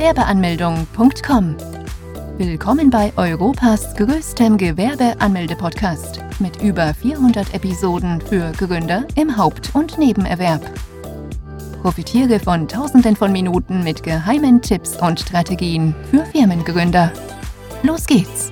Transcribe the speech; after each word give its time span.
Gewerbeanmeldung.com. 0.00 1.56
Willkommen 2.38 2.88
bei 2.88 3.12
Europas 3.18 3.94
größtem 3.96 4.56
Gewerbeanmelde-Podcast 4.56 6.20
mit 6.38 6.62
über 6.62 6.94
400 6.94 7.52
Episoden 7.52 8.18
für 8.22 8.50
Gründer 8.52 9.06
im 9.14 9.36
Haupt- 9.36 9.74
und 9.74 9.98
Nebenerwerb. 9.98 10.62
Profitiere 11.82 12.40
von 12.40 12.66
Tausenden 12.66 13.14
von 13.14 13.30
Minuten 13.30 13.84
mit 13.84 14.02
geheimen 14.02 14.62
Tipps 14.62 14.96
und 14.96 15.20
Strategien 15.20 15.94
für 16.10 16.24
Firmengründer. 16.24 17.12
Los 17.82 18.06
geht's! 18.06 18.50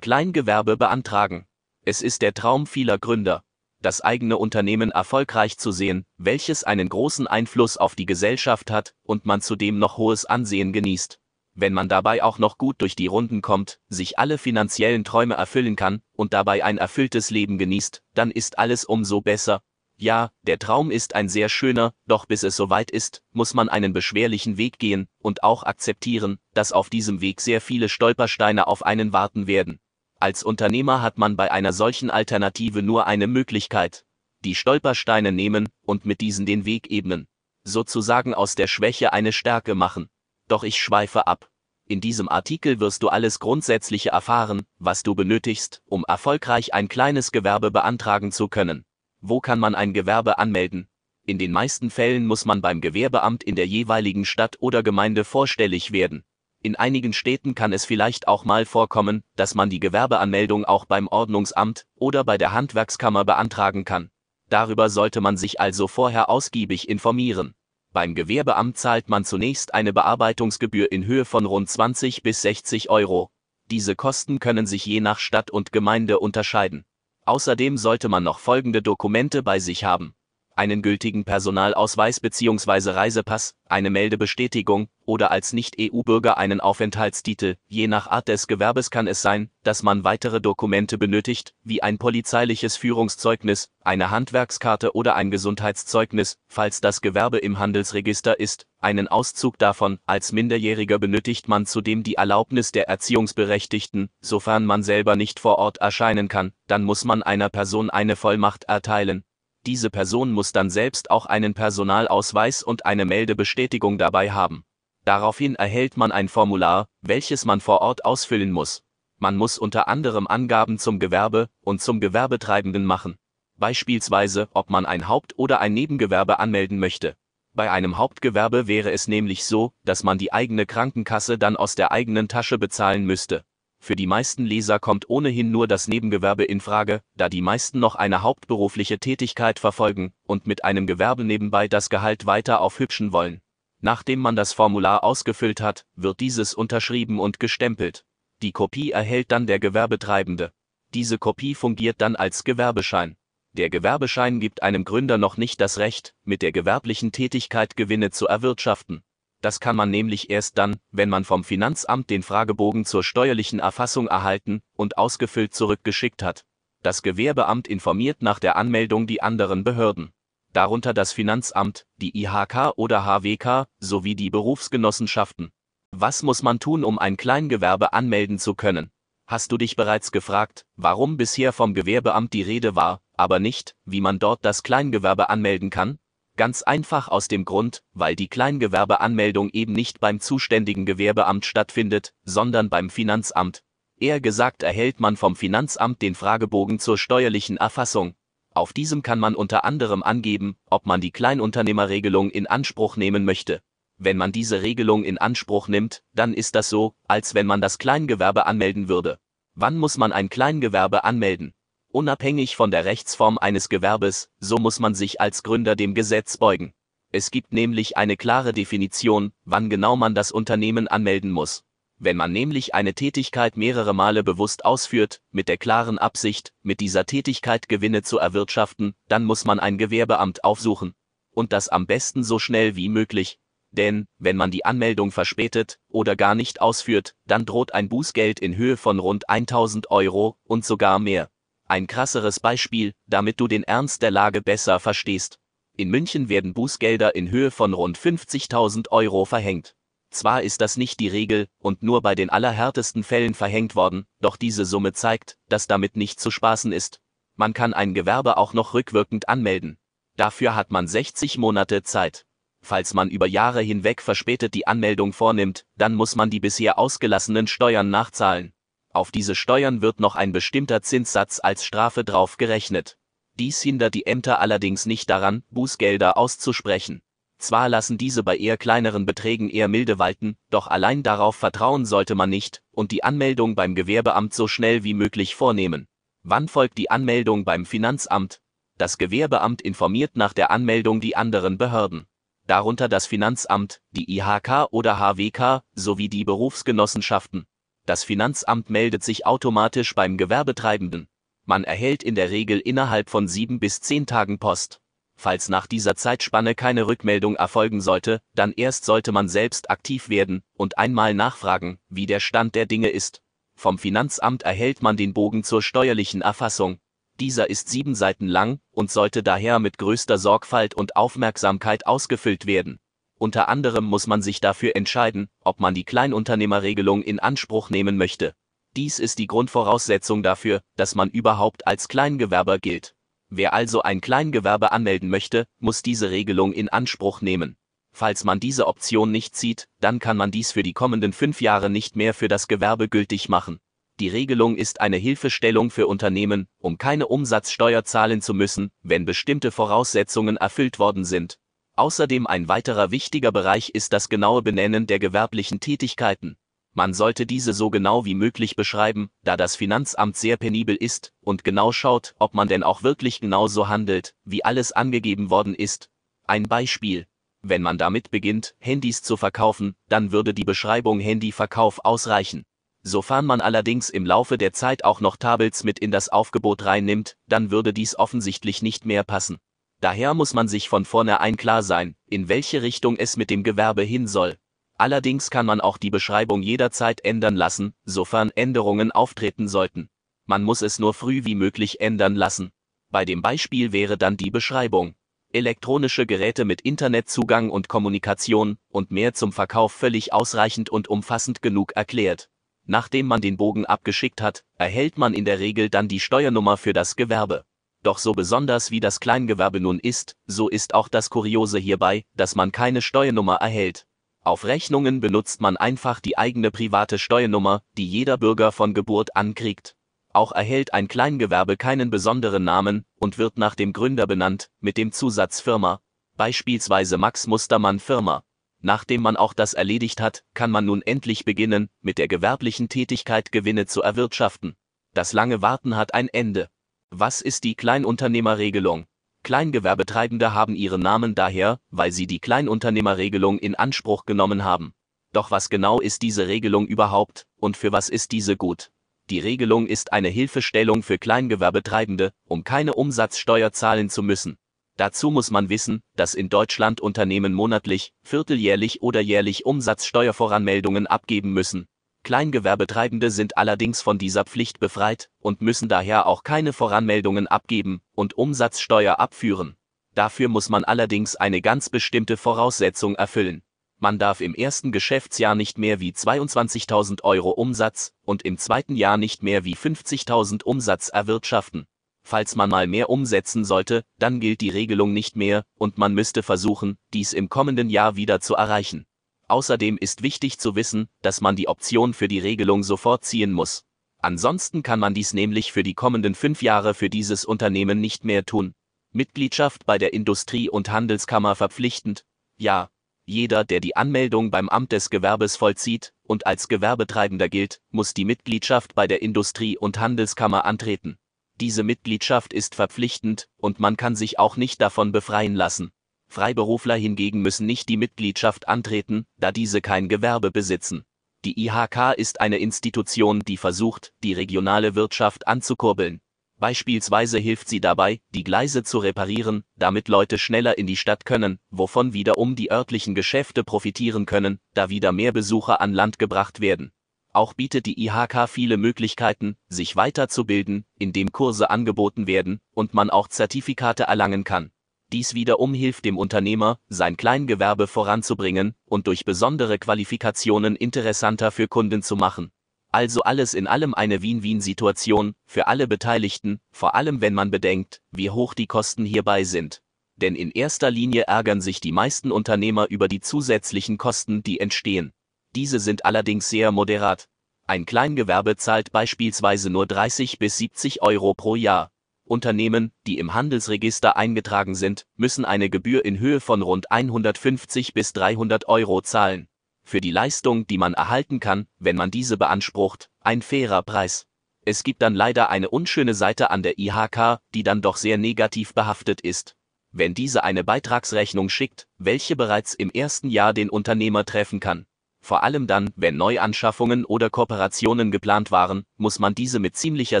Kleingewerbe 0.02 0.76
beantragen. 0.76 1.46
Es 1.84 2.02
ist 2.02 2.22
der 2.22 2.34
Traum 2.34 2.66
vieler 2.66 2.98
Gründer 2.98 3.44
das 3.80 4.00
eigene 4.00 4.36
Unternehmen 4.36 4.90
erfolgreich 4.90 5.58
zu 5.58 5.72
sehen, 5.72 6.04
welches 6.16 6.64
einen 6.64 6.88
großen 6.88 7.26
Einfluss 7.26 7.76
auf 7.76 7.94
die 7.94 8.06
Gesellschaft 8.06 8.70
hat 8.70 8.94
und 9.02 9.26
man 9.26 9.40
zudem 9.40 9.78
noch 9.78 9.96
hohes 9.96 10.24
Ansehen 10.24 10.72
genießt. 10.72 11.18
Wenn 11.54 11.72
man 11.72 11.88
dabei 11.88 12.22
auch 12.22 12.38
noch 12.38 12.56
gut 12.56 12.76
durch 12.80 12.94
die 12.94 13.08
Runden 13.08 13.42
kommt, 13.42 13.80
sich 13.88 14.18
alle 14.18 14.38
finanziellen 14.38 15.02
Träume 15.02 15.34
erfüllen 15.34 15.74
kann 15.74 16.02
und 16.12 16.32
dabei 16.32 16.64
ein 16.64 16.78
erfülltes 16.78 17.30
Leben 17.30 17.58
genießt, 17.58 18.02
dann 18.14 18.30
ist 18.30 18.58
alles 18.58 18.84
umso 18.84 19.20
besser. 19.20 19.62
Ja, 19.96 20.30
der 20.42 20.60
Traum 20.60 20.92
ist 20.92 21.16
ein 21.16 21.28
sehr 21.28 21.48
schöner, 21.48 21.92
doch 22.06 22.26
bis 22.26 22.44
es 22.44 22.54
soweit 22.54 22.92
ist, 22.92 23.24
muss 23.32 23.54
man 23.54 23.68
einen 23.68 23.92
beschwerlichen 23.92 24.56
Weg 24.56 24.78
gehen 24.78 25.08
und 25.18 25.42
auch 25.42 25.64
akzeptieren, 25.64 26.38
dass 26.54 26.70
auf 26.70 26.88
diesem 26.88 27.20
Weg 27.20 27.40
sehr 27.40 27.60
viele 27.60 27.88
Stolpersteine 27.88 28.68
auf 28.68 28.84
einen 28.84 29.12
warten 29.12 29.48
werden. 29.48 29.80
Als 30.20 30.42
Unternehmer 30.42 31.00
hat 31.00 31.16
man 31.16 31.36
bei 31.36 31.52
einer 31.52 31.72
solchen 31.72 32.10
Alternative 32.10 32.82
nur 32.82 33.06
eine 33.06 33.28
Möglichkeit. 33.28 34.04
Die 34.44 34.56
Stolpersteine 34.56 35.30
nehmen 35.30 35.68
und 35.84 36.06
mit 36.06 36.20
diesen 36.20 36.44
den 36.44 36.64
Weg 36.64 36.90
ebnen. 36.90 37.28
Sozusagen 37.62 38.34
aus 38.34 38.56
der 38.56 38.66
Schwäche 38.66 39.12
eine 39.12 39.32
Stärke 39.32 39.76
machen. 39.76 40.08
Doch 40.48 40.64
ich 40.64 40.82
schweife 40.82 41.28
ab. 41.28 41.48
In 41.86 42.00
diesem 42.00 42.28
Artikel 42.28 42.80
wirst 42.80 43.02
du 43.02 43.08
alles 43.08 43.38
Grundsätzliche 43.38 44.10
erfahren, 44.10 44.62
was 44.78 45.04
du 45.04 45.14
benötigst, 45.14 45.82
um 45.86 46.04
erfolgreich 46.06 46.74
ein 46.74 46.88
kleines 46.88 47.30
Gewerbe 47.30 47.70
beantragen 47.70 48.32
zu 48.32 48.48
können. 48.48 48.84
Wo 49.20 49.40
kann 49.40 49.60
man 49.60 49.74
ein 49.74 49.94
Gewerbe 49.94 50.38
anmelden? 50.38 50.88
In 51.24 51.38
den 51.38 51.52
meisten 51.52 51.90
Fällen 51.90 52.26
muss 52.26 52.44
man 52.44 52.60
beim 52.60 52.80
Gewerbeamt 52.80 53.44
in 53.44 53.54
der 53.54 53.66
jeweiligen 53.66 54.24
Stadt 54.24 54.56
oder 54.60 54.82
Gemeinde 54.82 55.24
vorstellig 55.24 55.92
werden. 55.92 56.24
In 56.60 56.74
einigen 56.74 57.12
Städten 57.12 57.54
kann 57.54 57.72
es 57.72 57.84
vielleicht 57.84 58.26
auch 58.26 58.44
mal 58.44 58.66
vorkommen, 58.66 59.22
dass 59.36 59.54
man 59.54 59.70
die 59.70 59.78
Gewerbeanmeldung 59.78 60.64
auch 60.64 60.86
beim 60.86 61.06
Ordnungsamt 61.06 61.86
oder 61.94 62.24
bei 62.24 62.36
der 62.36 62.52
Handwerkskammer 62.52 63.24
beantragen 63.24 63.84
kann. 63.84 64.10
Darüber 64.48 64.90
sollte 64.90 65.20
man 65.20 65.36
sich 65.36 65.60
also 65.60 65.86
vorher 65.86 66.28
ausgiebig 66.28 66.88
informieren. 66.88 67.54
Beim 67.92 68.16
Gewerbeamt 68.16 68.76
zahlt 68.76 69.08
man 69.08 69.24
zunächst 69.24 69.72
eine 69.72 69.92
Bearbeitungsgebühr 69.92 70.90
in 70.90 71.06
Höhe 71.06 71.24
von 71.24 71.46
rund 71.46 71.70
20 71.70 72.22
bis 72.22 72.42
60 72.42 72.90
Euro. 72.90 73.30
Diese 73.70 73.94
Kosten 73.94 74.40
können 74.40 74.66
sich 74.66 74.84
je 74.84 75.00
nach 75.00 75.20
Stadt 75.20 75.50
und 75.52 75.70
Gemeinde 75.70 76.18
unterscheiden. 76.18 76.84
Außerdem 77.24 77.76
sollte 77.76 78.08
man 78.08 78.24
noch 78.24 78.40
folgende 78.40 78.82
Dokumente 78.82 79.44
bei 79.44 79.60
sich 79.60 79.84
haben 79.84 80.14
einen 80.58 80.82
gültigen 80.82 81.24
Personalausweis 81.24 82.18
bzw. 82.18 82.90
Reisepass, 82.90 83.54
eine 83.66 83.90
Meldebestätigung 83.90 84.88
oder 85.08 85.30
als 85.30 85.54
Nicht-EU-Bürger 85.54 86.36
einen 86.36 86.60
Aufenthaltstitel. 86.60 87.56
Je 87.66 87.88
nach 87.88 88.08
Art 88.08 88.28
des 88.28 88.46
Gewerbes 88.46 88.90
kann 88.90 89.06
es 89.06 89.22
sein, 89.22 89.48
dass 89.62 89.82
man 89.82 90.04
weitere 90.04 90.38
Dokumente 90.38 90.98
benötigt, 90.98 91.54
wie 91.64 91.82
ein 91.82 91.96
polizeiliches 91.96 92.76
Führungszeugnis, 92.76 93.70
eine 93.80 94.10
Handwerkskarte 94.10 94.94
oder 94.94 95.16
ein 95.16 95.30
Gesundheitszeugnis, 95.30 96.36
falls 96.46 96.82
das 96.82 97.00
Gewerbe 97.00 97.38
im 97.38 97.58
Handelsregister 97.58 98.38
ist, 98.38 98.66
einen 98.80 99.08
Auszug 99.08 99.56
davon. 99.56 99.98
Als 100.04 100.32
Minderjähriger 100.32 100.98
benötigt 100.98 101.48
man 101.48 101.64
zudem 101.64 102.02
die 102.02 102.16
Erlaubnis 102.16 102.70
der 102.70 102.88
Erziehungsberechtigten, 102.88 104.10
sofern 104.20 104.66
man 104.66 104.82
selber 104.82 105.16
nicht 105.16 105.40
vor 105.40 105.56
Ort 105.56 105.78
erscheinen 105.78 106.28
kann, 106.28 106.52
dann 106.66 106.84
muss 106.84 107.06
man 107.06 107.22
einer 107.22 107.48
Person 107.48 107.88
eine 107.88 108.14
Vollmacht 108.14 108.64
erteilen, 108.64 109.24
diese 109.66 109.90
Person 109.90 110.32
muss 110.32 110.52
dann 110.52 110.70
selbst 110.70 111.10
auch 111.10 111.26
einen 111.26 111.52
Personalausweis 111.52 112.62
und 112.62 112.86
eine 112.86 113.04
Meldebestätigung 113.04 113.98
dabei 113.98 114.30
haben. 114.30 114.64
Daraufhin 115.08 115.54
erhält 115.54 115.96
man 115.96 116.12
ein 116.12 116.28
Formular, 116.28 116.86
welches 117.00 117.46
man 117.46 117.62
vor 117.62 117.80
Ort 117.80 118.04
ausfüllen 118.04 118.52
muss. 118.52 118.82
Man 119.18 119.38
muss 119.38 119.56
unter 119.56 119.88
anderem 119.88 120.26
Angaben 120.26 120.76
zum 120.76 120.98
Gewerbe 120.98 121.48
und 121.62 121.80
zum 121.80 121.98
Gewerbetreibenden 121.98 122.84
machen. 122.84 123.16
Beispielsweise, 123.56 124.50
ob 124.52 124.68
man 124.68 124.84
ein 124.84 125.08
Haupt- 125.08 125.32
oder 125.38 125.60
ein 125.60 125.72
Nebengewerbe 125.72 126.38
anmelden 126.40 126.78
möchte. 126.78 127.16
Bei 127.54 127.70
einem 127.70 127.96
Hauptgewerbe 127.96 128.66
wäre 128.66 128.92
es 128.92 129.08
nämlich 129.08 129.44
so, 129.44 129.72
dass 129.82 130.04
man 130.04 130.18
die 130.18 130.34
eigene 130.34 130.66
Krankenkasse 130.66 131.38
dann 131.38 131.56
aus 131.56 131.74
der 131.74 131.90
eigenen 131.90 132.28
Tasche 132.28 132.58
bezahlen 132.58 133.06
müsste. 133.06 133.44
Für 133.80 133.96
die 133.96 134.06
meisten 134.06 134.44
Leser 134.44 134.78
kommt 134.78 135.08
ohnehin 135.08 135.50
nur 135.50 135.66
das 135.66 135.88
Nebengewerbe 135.88 136.44
in 136.44 136.60
Frage, 136.60 137.00
da 137.16 137.30
die 137.30 137.40
meisten 137.40 137.78
noch 137.78 137.94
eine 137.94 138.20
hauptberufliche 138.20 138.98
Tätigkeit 138.98 139.58
verfolgen 139.58 140.12
und 140.24 140.46
mit 140.46 140.64
einem 140.64 140.86
Gewerbe 140.86 141.24
nebenbei 141.24 141.66
das 141.66 141.88
Gehalt 141.88 142.26
weiter 142.26 142.60
aufhübschen 142.60 143.10
wollen. 143.10 143.40
Nachdem 143.80 144.18
man 144.18 144.34
das 144.34 144.52
Formular 144.52 145.04
ausgefüllt 145.04 145.60
hat, 145.60 145.86
wird 145.94 146.20
dieses 146.20 146.52
unterschrieben 146.54 147.20
und 147.20 147.38
gestempelt. 147.38 148.04
Die 148.42 148.52
Kopie 148.52 148.90
erhält 148.90 149.30
dann 149.30 149.46
der 149.46 149.60
Gewerbetreibende. 149.60 150.52
Diese 150.94 151.18
Kopie 151.18 151.54
fungiert 151.54 152.00
dann 152.00 152.16
als 152.16 152.44
Gewerbeschein. 152.44 153.16
Der 153.52 153.70
Gewerbeschein 153.70 154.40
gibt 154.40 154.62
einem 154.62 154.84
Gründer 154.84 155.18
noch 155.18 155.36
nicht 155.36 155.60
das 155.60 155.78
Recht, 155.78 156.14
mit 156.24 156.42
der 156.42 156.52
gewerblichen 156.52 157.12
Tätigkeit 157.12 157.76
Gewinne 157.76 158.10
zu 158.10 158.26
erwirtschaften. 158.26 159.02
Das 159.40 159.60
kann 159.60 159.76
man 159.76 159.90
nämlich 159.90 160.30
erst 160.30 160.58
dann, 160.58 160.76
wenn 160.90 161.08
man 161.08 161.24
vom 161.24 161.44
Finanzamt 161.44 162.10
den 162.10 162.22
Fragebogen 162.22 162.84
zur 162.84 163.04
steuerlichen 163.04 163.60
Erfassung 163.60 164.08
erhalten 164.08 164.62
und 164.74 164.98
ausgefüllt 164.98 165.54
zurückgeschickt 165.54 166.22
hat. 166.22 166.44
Das 166.82 167.02
Gewerbeamt 167.02 167.68
informiert 167.68 168.22
nach 168.22 168.38
der 168.38 168.56
Anmeldung 168.56 169.06
die 169.06 169.22
anderen 169.22 169.62
Behörden. 169.64 170.12
Darunter 170.58 170.92
das 170.92 171.12
Finanzamt, 171.12 171.86
die 171.98 172.20
IHK 172.20 172.72
oder 172.74 173.04
HWK 173.04 173.68
sowie 173.78 174.16
die 174.16 174.28
Berufsgenossenschaften. 174.28 175.52
Was 175.92 176.24
muss 176.24 176.42
man 176.42 176.58
tun, 176.58 176.82
um 176.82 176.98
ein 176.98 177.16
Kleingewerbe 177.16 177.92
anmelden 177.92 178.40
zu 178.40 178.56
können? 178.56 178.90
Hast 179.28 179.52
du 179.52 179.56
dich 179.56 179.76
bereits 179.76 180.10
gefragt, 180.10 180.66
warum 180.74 181.16
bisher 181.16 181.52
vom 181.52 181.74
Gewerbeamt 181.74 182.32
die 182.32 182.42
Rede 182.42 182.74
war, 182.74 183.00
aber 183.16 183.38
nicht, 183.38 183.76
wie 183.84 184.00
man 184.00 184.18
dort 184.18 184.44
das 184.44 184.64
Kleingewerbe 184.64 185.30
anmelden 185.30 185.70
kann? 185.70 186.00
Ganz 186.36 186.64
einfach 186.64 187.06
aus 187.06 187.28
dem 187.28 187.44
Grund, 187.44 187.84
weil 187.92 188.16
die 188.16 188.26
Kleingewerbeanmeldung 188.26 189.50
eben 189.50 189.74
nicht 189.74 190.00
beim 190.00 190.18
zuständigen 190.18 190.86
Gewerbeamt 190.86 191.44
stattfindet, 191.44 192.14
sondern 192.24 192.68
beim 192.68 192.90
Finanzamt. 192.90 193.62
Eher 194.00 194.20
gesagt 194.20 194.64
erhält 194.64 194.98
man 194.98 195.16
vom 195.16 195.36
Finanzamt 195.36 196.02
den 196.02 196.16
Fragebogen 196.16 196.80
zur 196.80 196.98
steuerlichen 196.98 197.58
Erfassung. 197.58 198.16
Auf 198.58 198.72
diesem 198.72 199.02
kann 199.02 199.20
man 199.20 199.36
unter 199.36 199.64
anderem 199.64 200.02
angeben, 200.02 200.56
ob 200.68 200.84
man 200.84 201.00
die 201.00 201.12
Kleinunternehmerregelung 201.12 202.28
in 202.28 202.48
Anspruch 202.48 202.96
nehmen 202.96 203.24
möchte. 203.24 203.62
Wenn 203.98 204.16
man 204.16 204.32
diese 204.32 204.62
Regelung 204.62 205.04
in 205.04 205.16
Anspruch 205.16 205.68
nimmt, 205.68 206.02
dann 206.12 206.34
ist 206.34 206.56
das 206.56 206.68
so, 206.68 206.96
als 207.06 207.36
wenn 207.36 207.46
man 207.46 207.60
das 207.60 207.78
Kleingewerbe 207.78 208.46
anmelden 208.46 208.88
würde. 208.88 209.20
Wann 209.54 209.78
muss 209.78 209.96
man 209.96 210.12
ein 210.12 210.28
Kleingewerbe 210.28 211.04
anmelden? 211.04 211.54
Unabhängig 211.92 212.56
von 212.56 212.72
der 212.72 212.84
Rechtsform 212.84 213.38
eines 213.38 213.68
Gewerbes, 213.68 214.28
so 214.40 214.56
muss 214.56 214.80
man 214.80 214.96
sich 214.96 215.20
als 215.20 215.44
Gründer 215.44 215.76
dem 215.76 215.94
Gesetz 215.94 216.36
beugen. 216.36 216.74
Es 217.12 217.30
gibt 217.30 217.52
nämlich 217.52 217.96
eine 217.96 218.16
klare 218.16 218.52
Definition, 218.52 219.30
wann 219.44 219.70
genau 219.70 219.94
man 219.94 220.16
das 220.16 220.32
Unternehmen 220.32 220.88
anmelden 220.88 221.30
muss. 221.30 221.62
Wenn 222.00 222.16
man 222.16 222.30
nämlich 222.30 222.74
eine 222.74 222.94
Tätigkeit 222.94 223.56
mehrere 223.56 223.92
Male 223.92 224.22
bewusst 224.22 224.64
ausführt, 224.64 225.20
mit 225.32 225.48
der 225.48 225.58
klaren 225.58 225.98
Absicht, 225.98 226.52
mit 226.62 226.78
dieser 226.78 227.06
Tätigkeit 227.06 227.68
Gewinne 227.68 228.02
zu 228.02 228.18
erwirtschaften, 228.18 228.94
dann 229.08 229.24
muss 229.24 229.44
man 229.44 229.58
ein 229.58 229.78
Gewerbeamt 229.78 230.44
aufsuchen. 230.44 230.94
Und 231.32 231.52
das 231.52 231.68
am 231.68 231.86
besten 231.86 232.22
so 232.22 232.38
schnell 232.38 232.76
wie 232.76 232.88
möglich. 232.88 233.40
Denn, 233.72 234.06
wenn 234.18 234.36
man 234.36 234.52
die 234.52 234.64
Anmeldung 234.64 235.10
verspätet 235.10 235.78
oder 235.88 236.14
gar 236.14 236.36
nicht 236.36 236.60
ausführt, 236.60 237.16
dann 237.26 237.44
droht 237.44 237.74
ein 237.74 237.88
Bußgeld 237.88 238.38
in 238.38 238.56
Höhe 238.56 238.76
von 238.76 239.00
rund 239.00 239.28
1000 239.28 239.90
Euro 239.90 240.38
und 240.44 240.64
sogar 240.64 241.00
mehr. 241.00 241.28
Ein 241.66 241.86
krasseres 241.86 242.38
Beispiel, 242.38 242.94
damit 243.06 243.40
du 243.40 243.48
den 243.48 243.64
Ernst 243.64 244.02
der 244.02 244.10
Lage 244.10 244.40
besser 244.40 244.78
verstehst. 244.80 245.38
In 245.76 245.90
München 245.90 246.28
werden 246.28 246.54
Bußgelder 246.54 247.14
in 247.14 247.30
Höhe 247.30 247.50
von 247.50 247.74
rund 247.74 247.98
50.000 247.98 248.88
Euro 248.90 249.24
verhängt. 249.24 249.76
Zwar 250.10 250.42
ist 250.42 250.60
das 250.60 250.76
nicht 250.76 251.00
die 251.00 251.08
Regel 251.08 251.48
und 251.58 251.82
nur 251.82 252.00
bei 252.02 252.14
den 252.14 252.30
allerhärtesten 252.30 253.04
Fällen 253.04 253.34
verhängt 253.34 253.74
worden, 253.74 254.06
doch 254.20 254.36
diese 254.36 254.64
Summe 254.64 254.92
zeigt, 254.92 255.36
dass 255.48 255.66
damit 255.66 255.96
nicht 255.96 256.18
zu 256.18 256.30
spaßen 256.30 256.72
ist. 256.72 257.00
Man 257.36 257.52
kann 257.52 257.74
ein 257.74 257.94
Gewerbe 257.94 258.36
auch 258.36 258.52
noch 258.54 258.74
rückwirkend 258.74 259.28
anmelden. 259.28 259.78
Dafür 260.16 260.54
hat 260.54 260.70
man 260.70 260.88
60 260.88 261.38
Monate 261.38 261.82
Zeit. 261.82 262.26
Falls 262.60 262.94
man 262.94 263.08
über 263.08 263.26
Jahre 263.26 263.60
hinweg 263.62 264.02
verspätet 264.02 264.54
die 264.54 264.66
Anmeldung 264.66 265.12
vornimmt, 265.12 265.64
dann 265.76 265.94
muss 265.94 266.16
man 266.16 266.30
die 266.30 266.40
bisher 266.40 266.78
ausgelassenen 266.78 267.46
Steuern 267.46 267.90
nachzahlen. 267.90 268.52
Auf 268.92 269.12
diese 269.12 269.34
Steuern 269.34 269.80
wird 269.80 270.00
noch 270.00 270.16
ein 270.16 270.32
bestimmter 270.32 270.82
Zinssatz 270.82 271.38
als 271.40 271.64
Strafe 271.64 272.02
drauf 272.02 272.36
gerechnet. 272.36 272.98
Dies 273.38 273.62
hindert 273.62 273.94
die 273.94 274.06
Ämter 274.06 274.40
allerdings 274.40 274.86
nicht 274.86 275.08
daran, 275.08 275.44
Bußgelder 275.50 276.16
auszusprechen. 276.16 277.02
Zwar 277.38 277.68
lassen 277.68 277.98
diese 277.98 278.24
bei 278.24 278.36
eher 278.36 278.56
kleineren 278.56 279.06
Beträgen 279.06 279.48
eher 279.48 279.68
milde 279.68 279.98
walten, 279.98 280.36
doch 280.50 280.66
allein 280.66 281.04
darauf 281.04 281.36
vertrauen 281.36 281.86
sollte 281.86 282.16
man 282.16 282.30
nicht 282.30 282.62
und 282.72 282.90
die 282.90 283.04
Anmeldung 283.04 283.54
beim 283.54 283.74
Gewerbeamt 283.76 284.34
so 284.34 284.48
schnell 284.48 284.82
wie 284.82 284.94
möglich 284.94 285.36
vornehmen. 285.36 285.86
Wann 286.24 286.48
folgt 286.48 286.78
die 286.78 286.90
Anmeldung 286.90 287.44
beim 287.44 287.64
Finanzamt? 287.64 288.40
Das 288.76 288.98
Gewerbeamt 288.98 289.62
informiert 289.62 290.16
nach 290.16 290.32
der 290.32 290.50
Anmeldung 290.50 291.00
die 291.00 291.16
anderen 291.16 291.58
Behörden. 291.58 292.06
Darunter 292.46 292.88
das 292.88 293.06
Finanzamt, 293.06 293.80
die 293.92 294.16
IHK 294.16 294.68
oder 294.70 294.98
HWK 294.98 295.62
sowie 295.74 296.08
die 296.08 296.24
Berufsgenossenschaften. 296.24 297.46
Das 297.86 298.04
Finanzamt 298.04 298.68
meldet 298.68 299.04
sich 299.04 299.26
automatisch 299.26 299.94
beim 299.94 300.16
Gewerbetreibenden. 300.16 301.08
Man 301.44 301.64
erhält 301.64 302.02
in 302.02 302.14
der 302.14 302.30
Regel 302.30 302.58
innerhalb 302.58 303.10
von 303.10 303.28
sieben 303.28 303.60
bis 303.60 303.80
zehn 303.80 304.06
Tagen 304.06 304.38
Post. 304.38 304.80
Falls 305.20 305.48
nach 305.48 305.66
dieser 305.66 305.96
Zeitspanne 305.96 306.54
keine 306.54 306.86
Rückmeldung 306.86 307.34
erfolgen 307.34 307.80
sollte, 307.80 308.20
dann 308.36 308.52
erst 308.52 308.84
sollte 308.84 309.10
man 309.10 309.28
selbst 309.28 309.68
aktiv 309.68 310.08
werden 310.08 310.44
und 310.54 310.78
einmal 310.78 311.12
nachfragen, 311.12 311.80
wie 311.88 312.06
der 312.06 312.20
Stand 312.20 312.54
der 312.54 312.66
Dinge 312.66 312.90
ist. 312.90 313.20
Vom 313.56 313.78
Finanzamt 313.78 314.44
erhält 314.44 314.80
man 314.80 314.96
den 314.96 315.14
Bogen 315.14 315.42
zur 315.42 315.60
steuerlichen 315.60 316.22
Erfassung. 316.22 316.78
Dieser 317.18 317.50
ist 317.50 317.68
sieben 317.68 317.96
Seiten 317.96 318.28
lang 318.28 318.60
und 318.70 318.92
sollte 318.92 319.24
daher 319.24 319.58
mit 319.58 319.76
größter 319.76 320.18
Sorgfalt 320.18 320.74
und 320.74 320.94
Aufmerksamkeit 320.94 321.84
ausgefüllt 321.84 322.46
werden. 322.46 322.78
Unter 323.18 323.48
anderem 323.48 323.86
muss 323.86 324.06
man 324.06 324.22
sich 324.22 324.38
dafür 324.38 324.76
entscheiden, 324.76 325.28
ob 325.42 325.58
man 325.58 325.74
die 325.74 325.82
Kleinunternehmerregelung 325.82 327.02
in 327.02 327.18
Anspruch 327.18 327.70
nehmen 327.70 327.96
möchte. 327.96 328.34
Dies 328.76 329.00
ist 329.00 329.18
die 329.18 329.26
Grundvoraussetzung 329.26 330.22
dafür, 330.22 330.60
dass 330.76 330.94
man 330.94 331.10
überhaupt 331.10 331.66
als 331.66 331.88
Kleingewerber 331.88 332.60
gilt. 332.60 332.94
Wer 333.30 333.52
also 333.52 333.82
ein 333.82 334.00
Kleingewerbe 334.00 334.72
anmelden 334.72 335.10
möchte, 335.10 335.46
muss 335.58 335.82
diese 335.82 336.10
Regelung 336.10 336.52
in 336.52 336.68
Anspruch 336.68 337.20
nehmen. 337.20 337.56
Falls 337.92 338.24
man 338.24 338.40
diese 338.40 338.66
Option 338.66 339.10
nicht 339.10 339.36
zieht, 339.36 339.68
dann 339.80 339.98
kann 339.98 340.16
man 340.16 340.30
dies 340.30 340.52
für 340.52 340.62
die 340.62 340.72
kommenden 340.72 341.12
fünf 341.12 341.40
Jahre 341.40 341.68
nicht 341.68 341.96
mehr 341.96 342.14
für 342.14 342.28
das 342.28 342.48
Gewerbe 342.48 342.88
gültig 342.88 343.28
machen. 343.28 343.60
Die 344.00 344.08
Regelung 344.08 344.56
ist 344.56 344.80
eine 344.80 344.96
Hilfestellung 344.96 345.70
für 345.70 345.88
Unternehmen, 345.88 346.46
um 346.58 346.78
keine 346.78 347.08
Umsatzsteuer 347.08 347.84
zahlen 347.84 348.22
zu 348.22 348.32
müssen, 348.32 348.70
wenn 348.82 349.04
bestimmte 349.04 349.50
Voraussetzungen 349.50 350.36
erfüllt 350.36 350.78
worden 350.78 351.04
sind. 351.04 351.38
Außerdem 351.74 352.26
ein 352.26 352.48
weiterer 352.48 352.92
wichtiger 352.92 353.32
Bereich 353.32 353.70
ist 353.70 353.92
das 353.92 354.08
genaue 354.08 354.42
Benennen 354.42 354.86
der 354.86 355.00
gewerblichen 355.00 355.58
Tätigkeiten. 355.58 356.36
Man 356.78 356.94
sollte 356.94 357.26
diese 357.26 357.54
so 357.54 357.70
genau 357.70 358.04
wie 358.04 358.14
möglich 358.14 358.54
beschreiben, 358.54 359.10
da 359.24 359.36
das 359.36 359.56
Finanzamt 359.56 360.16
sehr 360.16 360.36
penibel 360.36 360.76
ist 360.76 361.12
und 361.20 361.42
genau 361.42 361.72
schaut, 361.72 362.14
ob 362.20 362.34
man 362.34 362.46
denn 362.46 362.62
auch 362.62 362.84
wirklich 362.84 363.20
genau 363.20 363.48
so 363.48 363.66
handelt, 363.66 364.14
wie 364.24 364.44
alles 364.44 364.70
angegeben 364.70 365.28
worden 365.28 365.56
ist. 365.56 365.90
Ein 366.28 366.44
Beispiel. 366.44 367.08
Wenn 367.42 367.62
man 367.62 367.78
damit 367.78 368.12
beginnt, 368.12 368.54
Handys 368.60 369.02
zu 369.02 369.16
verkaufen, 369.16 369.74
dann 369.88 370.12
würde 370.12 370.32
die 370.32 370.44
Beschreibung 370.44 371.00
Handyverkauf 371.00 371.84
ausreichen. 371.84 372.44
Sofern 372.84 373.26
man 373.26 373.40
allerdings 373.40 373.88
im 373.90 374.06
Laufe 374.06 374.38
der 374.38 374.52
Zeit 374.52 374.84
auch 374.84 375.00
noch 375.00 375.16
Tables 375.16 375.64
mit 375.64 375.80
in 375.80 375.90
das 375.90 376.08
Aufgebot 376.08 376.64
reinnimmt, 376.64 377.16
dann 377.26 377.50
würde 377.50 377.72
dies 377.72 377.98
offensichtlich 377.98 378.62
nicht 378.62 378.86
mehr 378.86 379.02
passen. 379.02 379.38
Daher 379.80 380.14
muss 380.14 380.32
man 380.32 380.46
sich 380.46 380.68
von 380.68 380.84
vornherein 380.84 381.36
klar 381.36 381.64
sein, 381.64 381.96
in 382.08 382.28
welche 382.28 382.62
Richtung 382.62 382.96
es 382.96 383.16
mit 383.16 383.30
dem 383.30 383.42
Gewerbe 383.42 383.82
hin 383.82 384.06
soll. 384.06 384.38
Allerdings 384.78 385.28
kann 385.30 385.44
man 385.44 385.60
auch 385.60 385.76
die 385.76 385.90
Beschreibung 385.90 386.40
jederzeit 386.40 387.04
ändern 387.04 387.34
lassen, 387.34 387.74
sofern 387.84 388.30
Änderungen 388.30 388.92
auftreten 388.92 389.48
sollten. 389.48 389.90
Man 390.24 390.44
muss 390.44 390.62
es 390.62 390.78
nur 390.78 390.94
früh 390.94 391.24
wie 391.24 391.34
möglich 391.34 391.80
ändern 391.80 392.14
lassen. 392.14 392.52
Bei 392.88 393.04
dem 393.04 393.20
Beispiel 393.20 393.72
wäre 393.72 393.98
dann 393.98 394.16
die 394.16 394.30
Beschreibung. 394.30 394.94
Elektronische 395.32 396.06
Geräte 396.06 396.44
mit 396.44 396.60
Internetzugang 396.60 397.50
und 397.50 397.68
Kommunikation 397.68 398.56
und 398.68 398.92
mehr 398.92 399.14
zum 399.14 399.32
Verkauf 399.32 399.72
völlig 399.72 400.12
ausreichend 400.12 400.70
und 400.70 400.86
umfassend 400.86 401.42
genug 401.42 401.72
erklärt. 401.72 402.30
Nachdem 402.64 403.06
man 403.06 403.20
den 403.20 403.36
Bogen 403.36 403.66
abgeschickt 403.66 404.22
hat, 404.22 404.44
erhält 404.54 404.96
man 404.96 405.12
in 405.12 405.24
der 405.24 405.40
Regel 405.40 405.70
dann 405.70 405.88
die 405.88 406.00
Steuernummer 406.00 406.56
für 406.56 406.72
das 406.72 406.94
Gewerbe. 406.94 407.44
Doch 407.82 407.98
so 407.98 408.12
besonders 408.12 408.70
wie 408.70 408.80
das 408.80 409.00
Kleingewerbe 409.00 409.58
nun 409.58 409.80
ist, 409.80 410.14
so 410.26 410.48
ist 410.48 410.72
auch 410.72 410.88
das 410.88 411.10
Kuriose 411.10 411.58
hierbei, 411.58 412.04
dass 412.14 412.36
man 412.36 412.52
keine 412.52 412.80
Steuernummer 412.80 413.36
erhält. 413.36 413.87
Auf 414.28 414.44
Rechnungen 414.44 415.00
benutzt 415.00 415.40
man 415.40 415.56
einfach 415.56 416.00
die 416.00 416.18
eigene 416.18 416.50
private 416.50 416.98
Steuernummer, 416.98 417.62
die 417.78 417.88
jeder 417.88 418.18
Bürger 418.18 418.52
von 418.52 418.74
Geburt 418.74 419.16
an 419.16 419.34
kriegt. 419.34 419.74
Auch 420.12 420.32
erhält 420.32 420.74
ein 420.74 420.86
Kleingewerbe 420.86 421.56
keinen 421.56 421.88
besonderen 421.88 422.44
Namen 422.44 422.84
und 422.96 423.16
wird 423.16 423.38
nach 423.38 423.54
dem 423.54 423.72
Gründer 423.72 424.06
benannt, 424.06 424.50
mit 424.60 424.76
dem 424.76 424.92
Zusatz 424.92 425.40
Firma, 425.40 425.80
beispielsweise 426.18 426.98
Max 426.98 427.26
Mustermann 427.26 427.80
Firma. 427.80 428.22
Nachdem 428.60 429.00
man 429.00 429.16
auch 429.16 429.32
das 429.32 429.54
erledigt 429.54 429.98
hat, 429.98 430.24
kann 430.34 430.50
man 430.50 430.66
nun 430.66 430.82
endlich 430.82 431.24
beginnen, 431.24 431.70
mit 431.80 431.96
der 431.96 432.06
gewerblichen 432.06 432.68
Tätigkeit 432.68 433.32
Gewinne 433.32 433.64
zu 433.64 433.80
erwirtschaften. 433.80 434.56
Das 434.92 435.14
lange 435.14 435.40
Warten 435.40 435.74
hat 435.74 435.94
ein 435.94 436.08
Ende. 436.08 436.50
Was 436.90 437.22
ist 437.22 437.44
die 437.44 437.54
Kleinunternehmerregelung? 437.54 438.84
Kleingewerbetreibende 439.28 440.32
haben 440.32 440.56
ihren 440.56 440.80
Namen 440.80 441.14
daher, 441.14 441.60
weil 441.70 441.92
sie 441.92 442.06
die 442.06 442.18
Kleinunternehmerregelung 442.18 443.38
in 443.38 443.54
Anspruch 443.56 444.06
genommen 444.06 444.42
haben. 444.42 444.72
Doch 445.12 445.30
was 445.30 445.50
genau 445.50 445.80
ist 445.80 446.00
diese 446.00 446.28
Regelung 446.28 446.66
überhaupt 446.66 447.26
und 447.36 447.54
für 447.54 447.70
was 447.70 447.90
ist 447.90 448.12
diese 448.12 448.38
gut? 448.38 448.70
Die 449.10 449.18
Regelung 449.18 449.66
ist 449.66 449.92
eine 449.92 450.08
Hilfestellung 450.08 450.82
für 450.82 450.96
Kleingewerbetreibende, 450.96 452.14
um 452.24 452.42
keine 452.42 452.72
Umsatzsteuer 452.72 453.52
zahlen 453.52 453.90
zu 453.90 454.02
müssen. 454.02 454.38
Dazu 454.78 455.10
muss 455.10 455.30
man 455.30 455.50
wissen, 455.50 455.82
dass 455.94 456.14
in 456.14 456.30
Deutschland 456.30 456.80
Unternehmen 456.80 457.34
monatlich, 457.34 457.92
vierteljährlich 458.04 458.80
oder 458.80 459.02
jährlich 459.02 459.44
Umsatzsteuervoranmeldungen 459.44 460.86
abgeben 460.86 461.34
müssen. 461.34 461.68
Kleingewerbetreibende 462.02 463.10
sind 463.10 463.36
allerdings 463.36 463.82
von 463.82 463.98
dieser 463.98 464.24
Pflicht 464.24 464.60
befreit 464.60 465.10
und 465.20 465.42
müssen 465.42 465.68
daher 465.68 466.06
auch 466.06 466.22
keine 466.22 466.52
Voranmeldungen 466.52 467.26
abgeben 467.26 467.82
und 467.94 468.16
Umsatzsteuer 468.16 468.98
abführen. 468.98 469.56
Dafür 469.94 470.28
muss 470.28 470.48
man 470.48 470.64
allerdings 470.64 471.16
eine 471.16 471.40
ganz 471.42 471.68
bestimmte 471.68 472.16
Voraussetzung 472.16 472.94
erfüllen. 472.94 473.42
Man 473.80 473.98
darf 473.98 474.20
im 474.20 474.34
ersten 474.34 474.72
Geschäftsjahr 474.72 475.34
nicht 475.34 475.58
mehr 475.58 475.80
wie 475.80 475.92
22.000 475.92 477.04
Euro 477.04 477.30
Umsatz 477.30 477.92
und 478.04 478.22
im 478.22 478.38
zweiten 478.38 478.74
Jahr 478.74 478.96
nicht 478.96 479.22
mehr 479.22 479.44
wie 479.44 479.54
50.000 479.54 480.42
Umsatz 480.42 480.88
erwirtschaften. 480.88 481.66
Falls 482.02 482.36
man 482.36 482.48
mal 482.48 482.66
mehr 482.66 482.90
umsetzen 482.90 483.44
sollte, 483.44 483.84
dann 483.98 484.18
gilt 484.18 484.40
die 484.40 484.48
Regelung 484.48 484.92
nicht 484.94 485.14
mehr 485.14 485.44
und 485.58 485.78
man 485.78 485.94
müsste 485.94 486.22
versuchen, 486.22 486.78
dies 486.94 487.12
im 487.12 487.28
kommenden 487.28 487.68
Jahr 487.70 487.96
wieder 487.96 488.20
zu 488.20 488.34
erreichen. 488.34 488.86
Außerdem 489.28 489.76
ist 489.76 490.02
wichtig 490.02 490.38
zu 490.38 490.56
wissen, 490.56 490.88
dass 491.02 491.20
man 491.20 491.36
die 491.36 491.48
Option 491.48 491.92
für 491.92 492.08
die 492.08 492.18
Regelung 492.18 492.62
sofort 492.62 493.04
ziehen 493.04 493.32
muss. 493.32 493.64
Ansonsten 494.00 494.62
kann 494.62 494.80
man 494.80 494.94
dies 494.94 495.12
nämlich 495.12 495.52
für 495.52 495.62
die 495.62 495.74
kommenden 495.74 496.14
fünf 496.14 496.42
Jahre 496.42 496.72
für 496.72 496.88
dieses 496.88 497.24
Unternehmen 497.24 497.80
nicht 497.80 498.04
mehr 498.04 498.24
tun. 498.24 498.54
Mitgliedschaft 498.92 499.66
bei 499.66 499.76
der 499.76 499.92
Industrie- 499.92 500.48
und 500.48 500.70
Handelskammer 500.70 501.34
verpflichtend? 501.34 502.06
Ja. 502.36 502.70
Jeder, 503.04 503.44
der 503.44 503.60
die 503.60 503.74
Anmeldung 503.74 504.30
beim 504.30 504.48
Amt 504.48 504.72
des 504.72 504.90
Gewerbes 504.90 505.36
vollzieht 505.36 505.94
und 506.02 506.26
als 506.26 506.48
Gewerbetreibender 506.48 507.28
gilt, 507.28 507.60
muss 507.70 507.94
die 507.94 508.04
Mitgliedschaft 508.04 508.74
bei 508.74 508.86
der 508.86 509.02
Industrie- 509.02 509.56
und 509.56 509.78
Handelskammer 509.78 510.44
antreten. 510.44 510.98
Diese 511.40 511.62
Mitgliedschaft 511.62 512.32
ist 512.32 512.54
verpflichtend 512.54 513.28
und 513.36 513.60
man 513.60 513.76
kann 513.76 513.96
sich 513.96 514.18
auch 514.18 514.36
nicht 514.36 514.60
davon 514.60 514.92
befreien 514.92 515.34
lassen. 515.34 515.70
Freiberufler 516.08 516.76
hingegen 516.76 517.22
müssen 517.22 517.46
nicht 517.46 517.68
die 517.68 517.76
Mitgliedschaft 517.76 518.48
antreten, 518.48 519.06
da 519.18 519.30
diese 519.30 519.60
kein 519.60 519.88
Gewerbe 519.88 520.30
besitzen. 520.30 520.84
Die 521.24 521.46
IHK 521.46 521.94
ist 521.96 522.20
eine 522.20 522.38
Institution, 522.38 523.20
die 523.20 523.36
versucht, 523.36 523.92
die 524.02 524.12
regionale 524.12 524.74
Wirtschaft 524.74 525.26
anzukurbeln. 525.26 526.00
Beispielsweise 526.38 527.18
hilft 527.18 527.48
sie 527.48 527.60
dabei, 527.60 528.00
die 528.14 528.22
Gleise 528.22 528.62
zu 528.62 528.78
reparieren, 528.78 529.42
damit 529.56 529.88
Leute 529.88 530.18
schneller 530.18 530.56
in 530.56 530.68
die 530.68 530.76
Stadt 530.76 531.04
können, 531.04 531.40
wovon 531.50 531.92
wiederum 531.92 532.36
die 532.36 532.52
örtlichen 532.52 532.94
Geschäfte 532.94 533.42
profitieren 533.42 534.06
können, 534.06 534.38
da 534.54 534.70
wieder 534.70 534.92
mehr 534.92 535.10
Besucher 535.10 535.60
an 535.60 535.72
Land 535.74 535.98
gebracht 535.98 536.40
werden. 536.40 536.70
Auch 537.12 537.34
bietet 537.34 537.66
die 537.66 537.84
IHK 537.84 538.28
viele 538.28 538.56
Möglichkeiten, 538.56 539.36
sich 539.48 539.74
weiterzubilden, 539.74 540.64
indem 540.78 541.10
Kurse 541.10 541.50
angeboten 541.50 542.06
werden 542.06 542.38
und 542.54 542.72
man 542.72 542.90
auch 542.90 543.08
Zertifikate 543.08 543.84
erlangen 543.84 544.22
kann. 544.22 544.52
Dies 544.90 545.12
wiederum 545.12 545.52
hilft 545.52 545.84
dem 545.84 545.98
Unternehmer, 545.98 546.58
sein 546.70 546.96
Kleingewerbe 546.96 547.66
voranzubringen 547.66 548.54
und 548.64 548.86
durch 548.86 549.04
besondere 549.04 549.58
Qualifikationen 549.58 550.56
interessanter 550.56 551.30
für 551.30 551.46
Kunden 551.46 551.82
zu 551.82 551.94
machen. 551.94 552.30
Also 552.70 553.02
alles 553.02 553.34
in 553.34 553.46
allem 553.46 553.74
eine 553.74 554.02
Win-Win-Situation 554.02 555.14
für 555.26 555.46
alle 555.46 555.68
Beteiligten, 555.68 556.40
vor 556.52 556.74
allem 556.74 557.00
wenn 557.00 557.14
man 557.14 557.30
bedenkt, 557.30 557.82
wie 557.90 558.10
hoch 558.10 558.32
die 558.32 558.46
Kosten 558.46 558.84
hierbei 558.84 559.24
sind. 559.24 559.62
Denn 559.96 560.14
in 560.14 560.30
erster 560.30 560.70
Linie 560.70 561.02
ärgern 561.02 561.40
sich 561.40 561.60
die 561.60 561.72
meisten 561.72 562.10
Unternehmer 562.10 562.68
über 562.70 562.88
die 562.88 563.00
zusätzlichen 563.00 563.78
Kosten, 563.78 564.22
die 564.22 564.40
entstehen. 564.40 564.92
Diese 565.34 565.60
sind 565.60 565.84
allerdings 565.84 566.30
sehr 566.30 566.52
moderat. 566.52 567.08
Ein 567.46 567.66
Kleingewerbe 567.66 568.36
zahlt 568.36 568.72
beispielsweise 568.72 569.50
nur 569.50 569.66
30 569.66 570.18
bis 570.18 570.38
70 570.38 570.82
Euro 570.82 571.14
pro 571.14 571.34
Jahr. 571.34 571.70
Unternehmen, 572.08 572.72
die 572.86 572.98
im 572.98 573.14
Handelsregister 573.14 573.96
eingetragen 573.96 574.54
sind, 574.54 574.86
müssen 574.96 575.24
eine 575.24 575.50
Gebühr 575.50 575.84
in 575.84 575.98
Höhe 575.98 576.20
von 576.20 576.42
rund 576.42 576.70
150 576.70 577.74
bis 577.74 577.92
300 577.92 578.48
Euro 578.48 578.80
zahlen. 578.80 579.28
Für 579.64 579.80
die 579.80 579.90
Leistung, 579.90 580.46
die 580.46 580.58
man 580.58 580.74
erhalten 580.74 581.20
kann, 581.20 581.46
wenn 581.58 581.76
man 581.76 581.90
diese 581.90 582.16
beansprucht, 582.16 582.90
ein 583.00 583.22
fairer 583.22 583.62
Preis. 583.62 584.06
Es 584.44 584.62
gibt 584.62 584.80
dann 584.80 584.94
leider 584.94 585.28
eine 585.28 585.50
unschöne 585.50 585.92
Seite 585.92 586.30
an 586.30 586.42
der 586.42 586.58
IHK, 586.58 587.18
die 587.34 587.42
dann 587.42 587.60
doch 587.60 587.76
sehr 587.76 587.98
negativ 587.98 588.54
behaftet 588.54 589.02
ist. 589.02 589.36
Wenn 589.70 589.92
diese 589.92 590.24
eine 590.24 590.42
Beitragsrechnung 590.42 591.28
schickt, 591.28 591.68
welche 591.76 592.16
bereits 592.16 592.54
im 592.54 592.70
ersten 592.70 593.10
Jahr 593.10 593.34
den 593.34 593.50
Unternehmer 593.50 594.06
treffen 594.06 594.40
kann. 594.40 594.64
Vor 595.00 595.22
allem 595.22 595.46
dann, 595.46 595.70
wenn 595.76 595.96
Neuanschaffungen 595.96 596.84
oder 596.84 597.10
Kooperationen 597.10 597.90
geplant 597.90 598.30
waren, 598.30 598.64
muss 598.76 598.98
man 598.98 599.14
diese 599.14 599.38
mit 599.38 599.56
ziemlicher 599.56 600.00